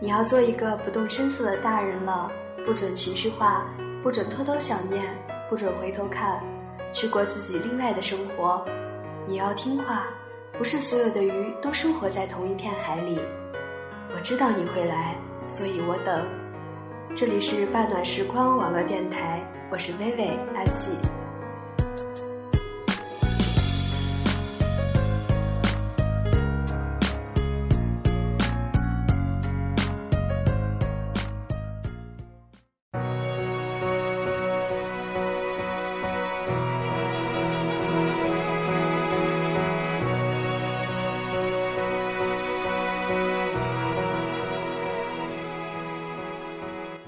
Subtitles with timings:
[0.00, 2.30] 你要做一个不动声色的大人了，
[2.64, 3.66] 不准情绪化，
[4.00, 5.02] 不准偷偷想念，
[5.50, 6.40] 不准回头看，
[6.92, 8.64] 去过自己另外的生活。
[9.26, 10.04] 你要听话，
[10.56, 13.18] 不是所有的鱼都生活在同一片海里。
[14.14, 15.16] 我知道你会来，
[15.48, 16.24] 所以我等。
[17.12, 20.92] 这里是半暖时光网络电台，我是微微阿季。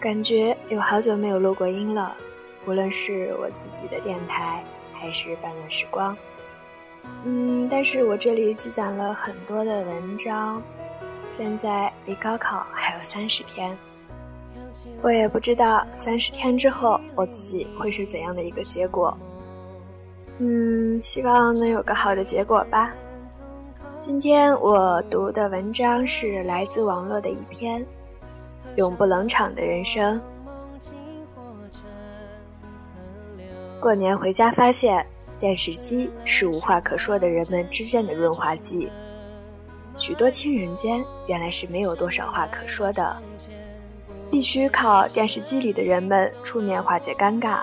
[0.00, 2.16] 感觉有好久没有录过音了，
[2.66, 4.64] 无论是我自己的电台
[4.94, 6.16] 还是半暖时光。
[7.24, 10.62] 嗯，但是我这里积攒了很多的文章，
[11.28, 13.76] 现在离高考还有三十天，
[15.02, 19.14] 我也不知道三十天之后我自己会是怎样的一个结果。
[20.38, 22.94] 嗯，希望能有个好的结果吧。
[23.98, 27.86] 今天我读的文章是来自网络的一篇。
[28.76, 30.20] 永不冷场的人生。
[33.80, 35.06] 过年回家发现，
[35.38, 38.90] 电视机是无话可说的人们之间的润滑剂。
[39.96, 43.16] 许多亲人间原来是没有多少话可说的，
[44.30, 47.60] 必须靠电视机里的人们出面化解尴尬。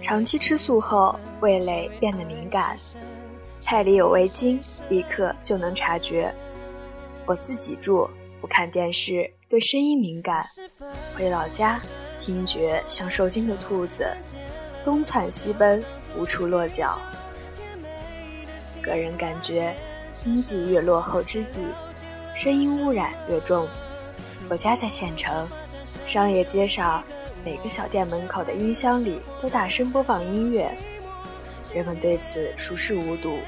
[0.00, 2.76] 长期吃素后，味蕾变得敏感，
[3.60, 6.32] 菜里有味精，立刻就能察觉。
[7.26, 8.08] 我自己住，
[8.40, 9.30] 不看电视。
[9.48, 10.44] 对声音敏感，
[11.14, 11.80] 回老家，
[12.20, 14.06] 听觉像受惊的兔子，
[14.84, 15.82] 东窜西奔，
[16.18, 16.98] 无处落脚。
[18.82, 19.74] 个人感觉，
[20.12, 21.60] 经济越落后之地，
[22.36, 23.66] 声音污染越重。
[24.50, 25.48] 我家在县城，
[26.06, 27.02] 商业街上，
[27.42, 30.70] 每个小店门口的音箱里都大声播放音乐，
[31.72, 33.38] 人们对此熟视无睹，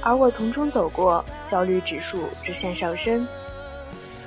[0.00, 3.26] 而我从中走过，焦虑指数直线上升。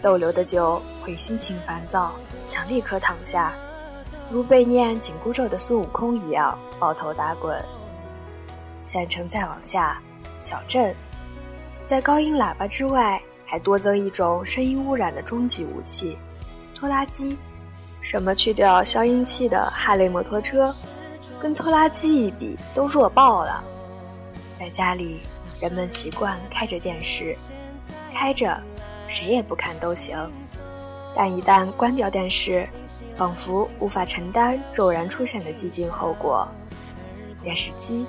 [0.04, 2.12] 逗留的久，会心情烦躁，
[2.44, 3.54] 想立刻躺下，
[4.30, 7.58] 如被念紧箍咒的孙悟空一样抱头打滚。
[8.84, 10.02] 县城再往下，
[10.42, 10.94] 小镇，
[11.86, 16.18] 在高音喇叭之外，还多增一种声音污染的终极武器——
[16.76, 17.38] 拖拉机。
[18.02, 20.76] 什么去掉消音器的哈雷摩托车，
[21.40, 23.64] 跟拖拉机一比，都弱爆了。
[24.60, 25.22] 在家里，
[25.62, 27.34] 人们习惯开着电视，
[28.14, 28.62] 开着。
[29.08, 30.32] 谁也不看都行，
[31.16, 32.68] 但一旦关掉电视，
[33.14, 36.48] 仿佛无法承担骤然出现的寂静后果。
[37.44, 38.06] 电视机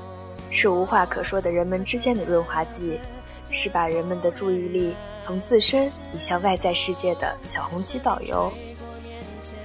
[0.50, 3.00] 是无话可说的人们之间的润滑剂，
[3.50, 8.50] 是把人们的注意力从自身移向外在世界的小红旗导游。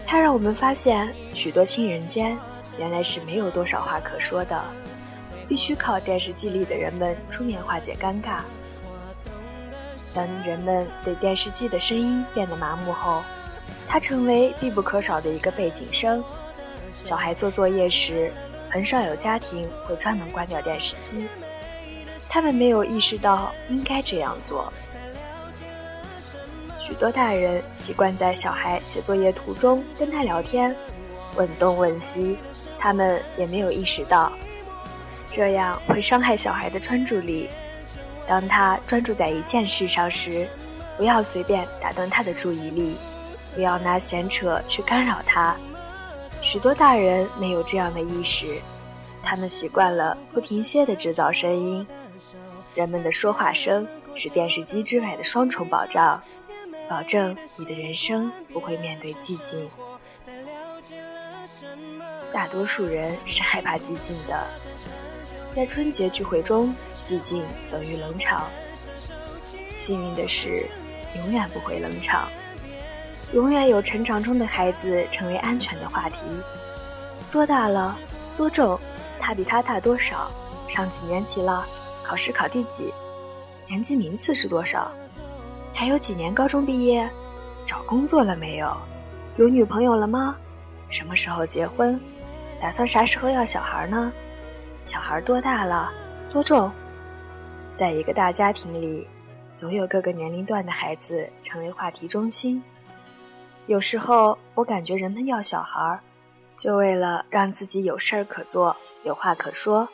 [0.06, 2.36] 它让我们发现，许多亲人间
[2.80, 4.60] 原来是没有多少话可说的，
[5.48, 8.42] 必须靠电视机里的人们出面化解尴尬。
[10.14, 13.24] 当人们对电视机的声音变得麻木后，
[13.88, 16.24] 它成为必不可少的一个背景声。
[16.92, 18.32] 小孩做作业时，
[18.70, 21.28] 很少有家庭会专门关掉电视机，
[22.28, 24.72] 他们没有意识到应该这样做。
[26.78, 30.76] 许多大人习惯在小孩写作业途中跟他聊天，
[31.36, 32.38] 问东问西，
[32.80, 34.32] 他们也没有意识到，
[35.32, 37.48] 这样会伤害小孩的专注力。
[38.30, 40.48] 当他专注在一件事上时，
[40.96, 42.96] 不要随便打断他的注意力，
[43.56, 45.56] 不要拿闲扯去干扰他。
[46.40, 48.46] 许多大人没有这样的意识，
[49.24, 51.86] 他们习惯了不停歇的制造声音。
[52.76, 56.22] 人们的说话声是电视机之外的双重保障，
[56.88, 59.68] 保证你的人生不会面对寂静。
[62.32, 64.46] 大多数人是害怕寂静的，
[65.52, 66.74] 在春节聚会中。
[67.04, 68.48] 寂静等于冷场。
[69.76, 70.68] 幸运的是，
[71.16, 72.30] 永远不会冷场，
[73.34, 76.20] 永远有成长中的孩子成为安全的话题。
[77.32, 77.98] 多大了？
[78.38, 78.80] 多重？
[79.20, 80.30] 他比他大多少？
[80.68, 81.66] 上几年级了？
[82.04, 82.94] 考试考第几？
[83.66, 84.92] 年级名次是多少？
[85.74, 87.10] 还有几年高中毕业？
[87.66, 88.78] 找工作了没有？
[89.38, 90.36] 有女朋友了吗？
[90.90, 92.00] 什么时候结婚？
[92.62, 94.12] 打算啥时候要小孩呢？
[94.84, 95.92] 小孩多大了？
[96.32, 96.72] 多重？
[97.76, 99.08] 在一个大家庭里，
[99.56, 102.62] 总有各个年龄段的孩子成为话题中心。
[103.68, 106.00] 有时候，我感觉人们要小孩，
[106.56, 109.88] 就为了让自己有事儿可做，有话可说。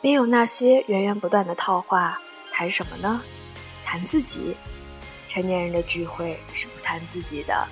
[0.00, 2.20] 没有那些源源不断的套话，
[2.52, 3.20] 谈什么呢？
[3.84, 4.56] 谈自己。
[5.26, 7.66] 成年人的聚会是不谈自己的，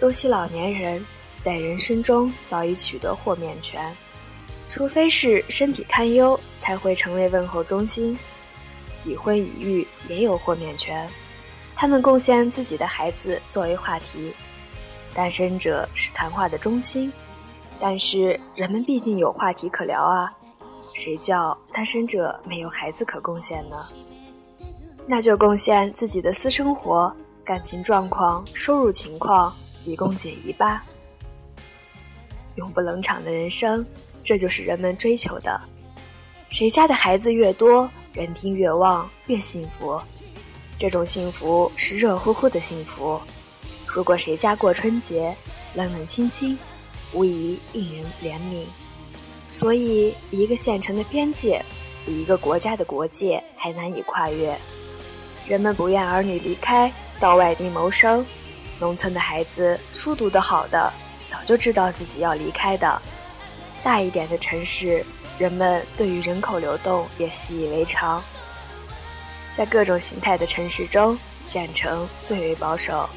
[0.00, 1.04] 尤其老年人
[1.40, 3.96] 在人生中早已取得豁免权，
[4.68, 8.16] 除非是身体堪忧，才会成为问候中心。
[9.04, 11.08] 已婚已育也有豁免权，
[11.74, 14.34] 他们贡献自己的孩子作为话题。
[15.14, 17.10] 单身者是谈话的中心，
[17.80, 20.30] 但是人们毕竟有话题可聊啊，
[20.94, 23.76] 谁叫单身者没有孩子可贡献呢？
[25.06, 27.10] 那就贡献自己的私生活、
[27.42, 30.84] 感情状况、收入情况，以供解疑吧。
[32.56, 33.86] 永不冷场的人生，
[34.28, 35.58] 这就是人们追求的。
[36.50, 37.90] 谁家的孩子越多？
[38.12, 39.98] 人丁越旺，越幸福。
[40.78, 43.18] 这种幸福是热乎乎的幸福。
[43.86, 45.34] 如果谁家过春节，
[45.72, 46.58] 冷冷清清，
[47.14, 48.66] 无疑令人怜悯。
[49.46, 51.64] 所以，一个县城的边界，
[52.04, 54.54] 比一个国家的国界还难以跨越。
[55.46, 58.22] 人们不愿儿女离开，到外地谋生。
[58.78, 60.92] 农村的孩子，书读得好的，
[61.26, 63.00] 早就知道自己要离开的。
[63.82, 65.04] 大一点的城市。
[65.38, 68.20] 人们对于人口流动也习以为常。
[69.52, 73.08] 在各种形态的城市中，县城最为保守。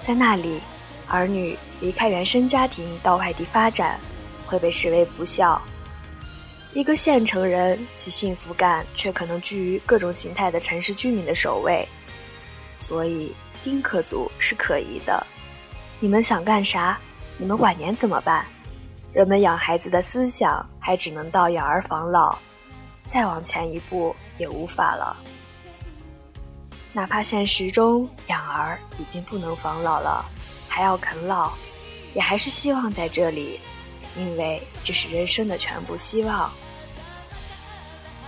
[0.00, 0.60] 在那里，
[1.08, 3.98] 儿女离开原生家庭到外地发展，
[4.46, 5.60] 会被视为不孝。
[6.74, 11.88] 一个县城人，其幸福感却可能居于各种形态的城市居民的首位。
[12.76, 15.26] 所以，丁克族是可疑的。
[16.00, 16.98] 你们想干啥？
[17.38, 18.46] 你们晚年怎么办？
[19.12, 22.38] 人们养孩子的思想还只能到养儿防老，
[23.06, 25.14] 再往前一步也无法了。
[26.94, 30.24] 哪怕现实中养儿已经不能防老了，
[30.66, 31.52] 还要啃老，
[32.14, 33.60] 也还是希望在这里，
[34.16, 36.50] 因为这是人生的全部希望。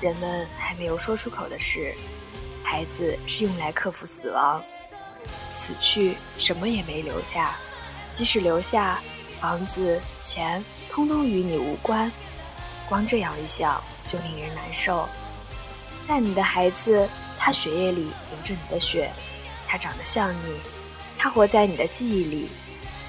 [0.02, 1.94] 人们还没有说出口的是，
[2.62, 4.62] 孩子是用来克服死亡，
[5.54, 7.56] 死去什么也没留下，
[8.12, 9.00] 即使留下。
[9.44, 12.10] 房子、钱，通通与你无关。
[12.88, 15.06] 光这样一想，就令人难受。
[16.08, 17.06] 但你的孩子，
[17.38, 19.12] 他血液里流着你的血，
[19.68, 20.58] 他长得像你，
[21.18, 22.48] 他活在你的记忆里。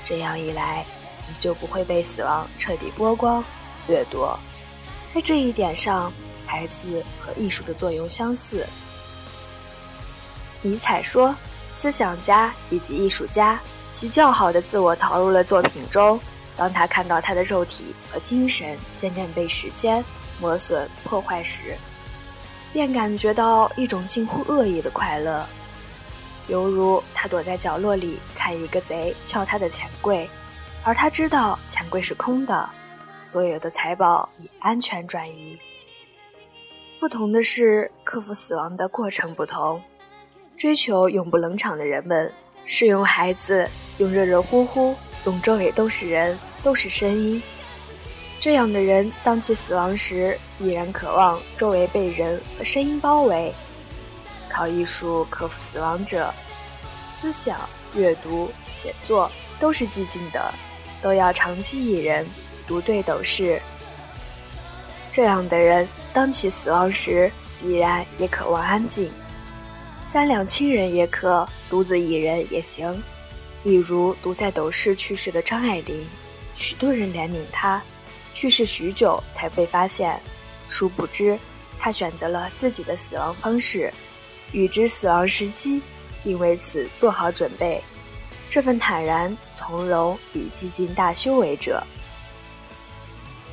[0.04, 0.86] 这样一来，
[1.26, 3.42] 你就不会被死亡彻底剥光、
[3.88, 4.38] 掠夺。
[5.14, 6.12] 在这一点上，
[6.46, 8.68] 孩子和艺术的作用相似。
[10.62, 11.34] 尼采说
[11.72, 13.58] ：“思想家以及艺术家。”
[13.90, 16.20] 其较好的自我投入了作品中。
[16.58, 20.04] 当他看到他的肉体和精神渐渐被时间
[20.40, 21.78] 磨损破坏时，
[22.72, 25.46] 便感觉到一种近乎恶意的快乐，
[26.48, 30.30] 犹如他躲在角落里看一个贼撬他的钱柜，
[30.84, 32.70] 而他知道钱柜是空的，
[33.24, 35.60] 所有的财宝已安全转移。
[37.02, 39.82] 不同的是，克服死亡的过程不同。
[40.56, 42.32] 追求永不冷场的人们。
[42.66, 43.70] 是用孩子，
[44.00, 44.96] 用热热乎乎，
[45.26, 47.42] 用周围都是人，都是声音。
[48.40, 53.54] 这样的人，当其死亡时，依然渴望周围被人和声音包围。
[54.50, 56.34] 靠艺术克服死亡者，
[57.12, 57.58] 思想、
[57.94, 59.30] 阅读、写作
[59.60, 60.54] 都是寂静的，
[61.02, 62.26] 都要长期一人，
[62.68, 63.62] 独对斗室。
[65.12, 67.32] 这样的人，当其死亡时，
[67.64, 69.12] 依然也渴望安静。
[70.06, 73.04] 三两亲人也可，独自一人也行。
[73.64, 76.06] 例如独在斗室去世的张爱玲，
[76.56, 77.82] 许多人怜悯她，
[78.34, 80.22] 去世许久才被发现。
[80.70, 81.38] 殊不知，
[81.80, 83.92] 她选择了自己的死亡方式，
[84.52, 85.82] 预知死亡时机，
[86.24, 87.82] 并为此做好准备。
[88.48, 91.84] 这份坦然从容，以寂静大修为者。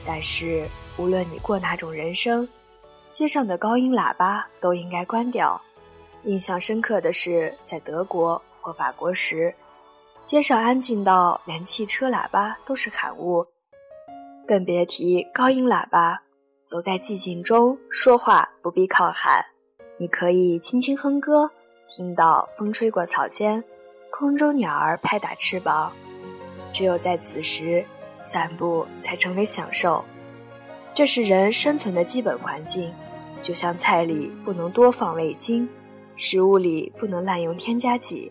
[0.04, 2.46] 但是，无论你过哪种人生，
[3.10, 5.60] 街上的高音喇叭都应该关掉。
[6.24, 9.52] 印象深刻的是，在德国或法国时，
[10.22, 13.44] 街上安静到连汽车喇叭都是喊物，
[14.46, 16.22] 更别提高音喇叭。
[16.64, 19.44] 走在寂静中说话不必靠喊，
[19.98, 21.50] 你可以轻轻哼歌，
[21.88, 23.62] 听到风吹过草间，
[24.10, 25.92] 空中鸟儿拍打翅膀。
[26.72, 27.84] 只有在此时，
[28.22, 30.04] 散步才成为享受。
[30.94, 32.94] 这是人生存的基本环境，
[33.42, 35.68] 就像菜里不能多放味精。
[36.24, 38.30] 食物里不能滥用添加剂。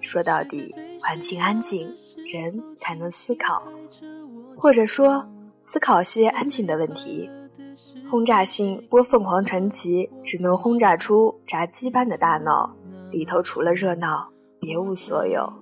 [0.00, 1.88] 说到底，环境安静，
[2.26, 3.62] 人才能思考，
[4.56, 5.24] 或者说
[5.60, 7.30] 思考些安静的问题。
[8.10, 12.74] 轰炸性播凤凰传奇，只能轰炸出炸鸡般的大脑，
[13.12, 14.28] 里头除了热闹，
[14.58, 15.52] 别无所有。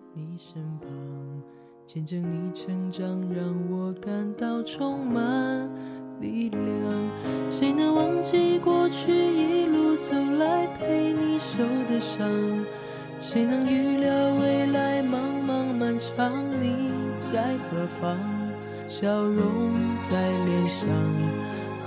[1.86, 5.70] 见证你成长，让我感到充满。
[6.18, 6.62] 力量，
[7.50, 12.28] 谁能忘记过去一路走来陪你受的伤，
[13.20, 15.14] 谁能预料未来茫
[15.46, 16.90] 茫漫长，你
[17.22, 17.40] 在
[17.70, 18.18] 何方？
[18.88, 20.88] 笑容在脸上，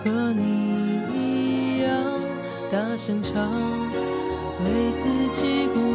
[0.02, 1.92] 和你一样
[2.72, 3.52] 大声唱，
[4.64, 5.04] 为自
[5.34, 5.76] 己鼓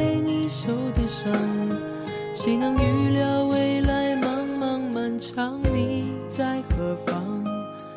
[0.00, 1.30] 为你受的伤
[2.34, 7.44] 谁能预料未来茫茫漫长你在何方？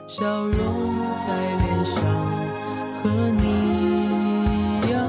[0.06, 1.26] 笑容在
[1.64, 1.96] 脸上
[3.02, 3.44] 和你
[4.86, 5.00] 一样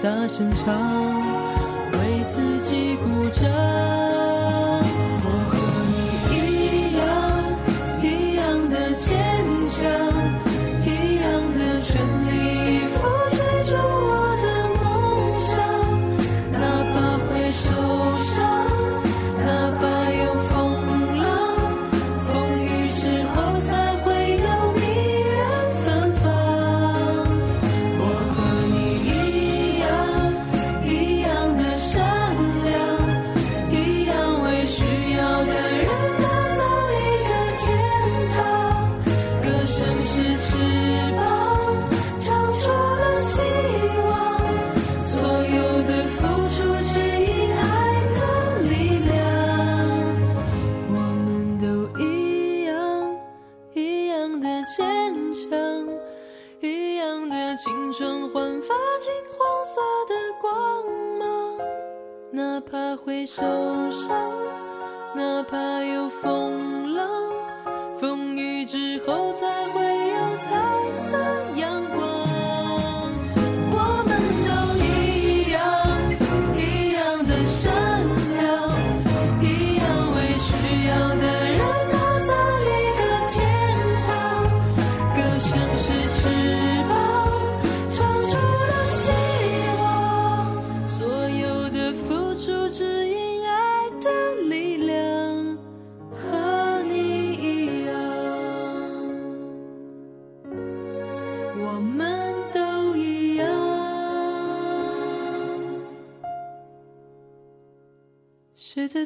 [0.00, 1.20] 大声唱
[1.92, 4.19] 为自己鼓掌。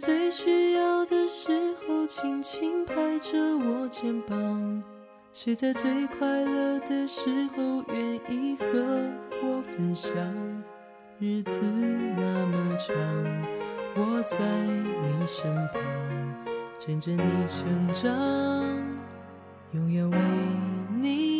[0.04, 4.82] 最需要的时候轻轻拍着我肩膀。
[5.32, 7.22] 谁在最快乐的时
[7.56, 8.66] 候愿意和
[9.42, 10.12] 我分享。
[11.18, 12.94] 日子那么长
[13.96, 15.80] 我在你身旁
[16.78, 18.12] 见证你成长
[19.72, 20.18] 永远为
[21.00, 21.33] 你